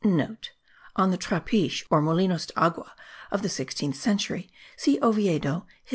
[0.35, 2.91] *(* On the trapiches or molinos de agua
[3.29, 5.89] of the sixteenth century see Oviedo, Hist.